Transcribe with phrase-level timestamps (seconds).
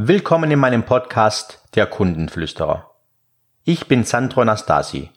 [0.00, 2.88] Willkommen in meinem Podcast Der Kundenflüsterer.
[3.64, 5.10] Ich bin Sandro Nastasi,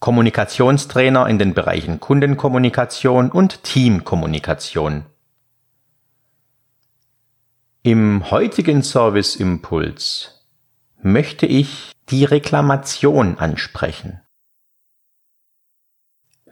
[0.00, 5.06] Kommunikationstrainer in den Bereichen Kundenkommunikation und Teamkommunikation.
[7.82, 10.44] Im heutigen Service Impuls
[11.00, 14.20] möchte ich die Reklamation ansprechen.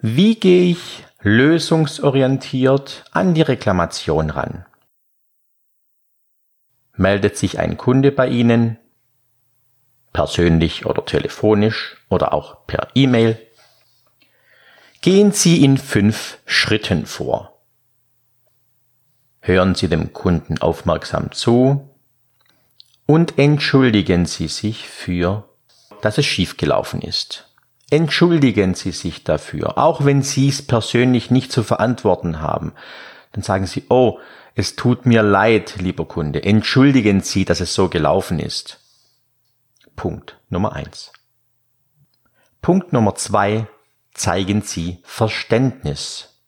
[0.01, 4.65] Wie gehe ich lösungsorientiert an die Reklamation ran?
[6.99, 8.77] Meldet sich ein Kunde bei Ihnen,
[10.13, 13.39] persönlich oder telefonisch oder auch per E-Mail?
[15.01, 17.63] Gehen Sie in fünf Schritten vor.
[19.41, 21.89] Hören Sie dem Kunden aufmerksam zu
[23.07, 25.49] und entschuldigen Sie sich für,
[26.03, 27.55] dass es schiefgelaufen ist.
[27.91, 32.73] Entschuldigen Sie sich dafür, auch wenn Sie es persönlich nicht zu verantworten haben.
[33.33, 34.19] Dann sagen Sie, oh,
[34.55, 36.43] es tut mir leid, lieber Kunde.
[36.43, 38.81] Entschuldigen Sie, dass es so gelaufen ist.
[39.97, 41.13] Punkt Nummer eins.
[42.63, 43.67] Punkt Nummer zwei.
[44.15, 46.41] Zeigen Sie Verständnis.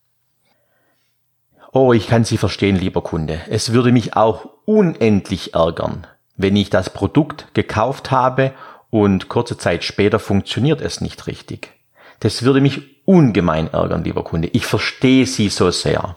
[1.73, 3.41] Oh, ich kann Sie verstehen, lieber Kunde.
[3.49, 8.53] Es würde mich auch unendlich ärgern, wenn ich das Produkt gekauft habe
[8.91, 11.71] und kurze Zeit später funktioniert es nicht richtig.
[12.19, 14.49] Das würde mich ungemein ärgern, lieber Kunde.
[14.49, 16.17] Ich verstehe Sie so sehr.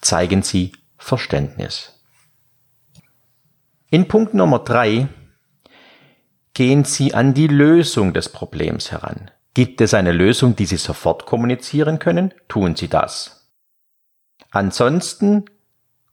[0.00, 1.92] Zeigen Sie Verständnis.
[3.90, 5.08] In Punkt Nummer drei
[6.54, 9.30] gehen Sie an die Lösung des Problems heran.
[9.54, 12.34] Gibt es eine Lösung, die Sie sofort kommunizieren können?
[12.48, 13.50] Tun Sie das.
[14.50, 15.44] Ansonsten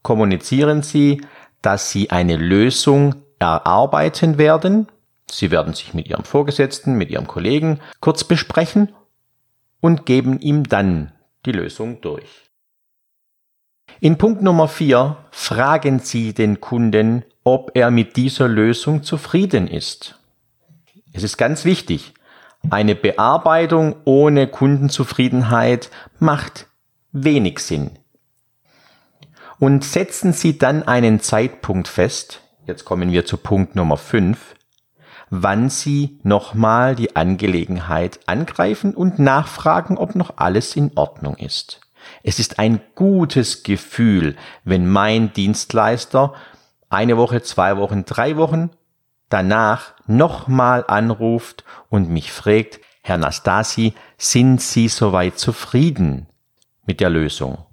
[0.01, 1.21] kommunizieren Sie,
[1.61, 4.87] dass Sie eine Lösung erarbeiten werden.
[5.29, 8.93] Sie werden sich mit Ihrem Vorgesetzten, mit Ihrem Kollegen kurz besprechen
[9.79, 11.11] und geben ihm dann
[11.45, 12.51] die Lösung durch.
[13.99, 20.19] In Punkt Nummer vier fragen Sie den Kunden, ob er mit dieser Lösung zufrieden ist.
[21.13, 22.13] Es ist ganz wichtig.
[22.69, 26.67] Eine Bearbeitung ohne Kundenzufriedenheit macht
[27.11, 27.99] wenig Sinn.
[29.59, 34.55] Und setzen Sie dann einen Zeitpunkt fest, jetzt kommen wir zu Punkt Nummer fünf,
[35.29, 41.81] wann Sie nochmal die Angelegenheit angreifen und nachfragen, ob noch alles in Ordnung ist.
[42.23, 46.33] Es ist ein gutes Gefühl, wenn mein Dienstleister
[46.89, 48.69] eine Woche, zwei Wochen, drei Wochen
[49.29, 56.27] danach nochmal anruft und mich fragt, Herr Nastasi, sind Sie soweit zufrieden
[56.85, 57.65] mit der Lösung?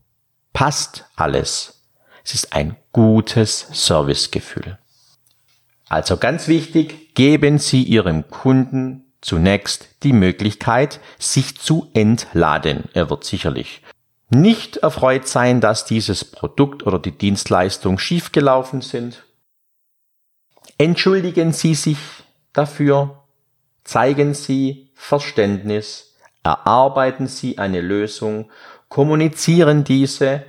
[0.53, 1.87] Passt alles?
[2.25, 4.79] Es ist ein gutes Servicegefühl.
[5.89, 12.85] Also ganz wichtig, geben Sie Ihrem Kunden zunächst die Möglichkeit, sich zu entladen.
[12.95, 13.83] Er wird sicherlich
[14.31, 19.25] nicht erfreut sein, dass dieses Produkt oder die Dienstleistung schiefgelaufen sind.
[20.79, 21.99] Entschuldigen Sie sich
[22.53, 23.25] dafür,
[23.85, 28.51] zeigen Sie Verständnis, erarbeiten Sie eine Lösung,
[28.89, 30.45] kommunizieren diese,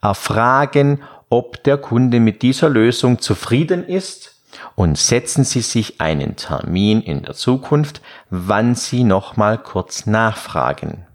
[0.00, 4.42] erfragen, ob der Kunde mit dieser Lösung zufrieden ist
[4.76, 8.00] und setzen Sie sich einen Termin in der Zukunft,
[8.30, 11.06] wann Sie nochmal kurz nachfragen.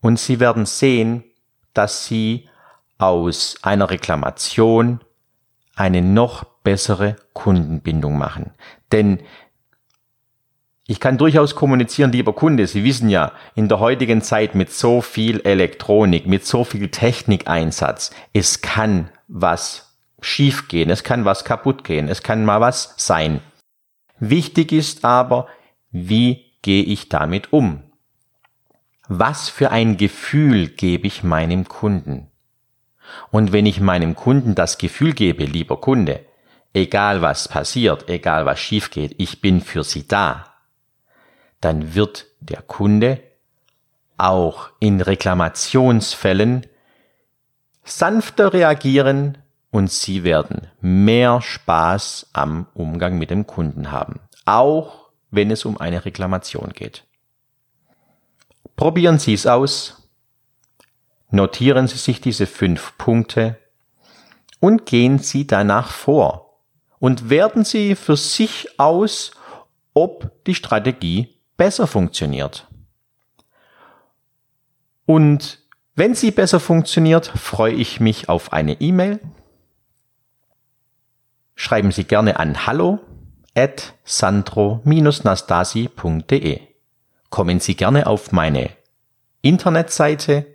[0.00, 1.24] Und Sie werden sehen,
[1.74, 2.48] dass Sie
[2.98, 5.00] aus einer Reklamation
[5.74, 8.52] eine noch bessere Kundenbindung machen.
[8.92, 9.20] Denn
[10.88, 15.00] ich kann durchaus kommunizieren, lieber Kunde, Sie wissen ja, in der heutigen Zeit mit so
[15.00, 22.08] viel Elektronik, mit so viel Technikeinsatz, es kann was schiefgehen, es kann was kaputt gehen,
[22.08, 23.40] es kann mal was sein.
[24.20, 25.48] Wichtig ist aber,
[25.90, 27.82] wie gehe ich damit um?
[29.08, 32.28] Was für ein Gefühl gebe ich meinem Kunden?
[33.30, 36.24] Und wenn ich meinem Kunden das Gefühl gebe, lieber Kunde,
[36.74, 40.44] egal was passiert, egal was schief geht, ich bin für Sie da,
[41.60, 43.22] dann wird der Kunde
[44.18, 46.66] auch in Reklamationsfällen
[47.84, 49.38] sanfter reagieren
[49.70, 55.78] und Sie werden mehr Spaß am Umgang mit dem Kunden haben, auch wenn es um
[55.78, 57.04] eine Reklamation geht.
[58.74, 60.08] Probieren Sie es aus,
[61.30, 63.58] notieren Sie sich diese fünf Punkte
[64.60, 66.60] und gehen Sie danach vor
[66.98, 69.32] und werten Sie für sich aus,
[69.94, 72.66] ob die Strategie besser funktioniert.
[75.06, 75.62] Und
[75.94, 79.20] wenn sie besser funktioniert, freue ich mich auf eine E-Mail.
[81.54, 82.98] Schreiben Sie gerne an hallo
[83.54, 86.60] at sandro-nastasi.de
[87.30, 88.70] kommen Sie gerne auf meine
[89.42, 90.46] Internetseite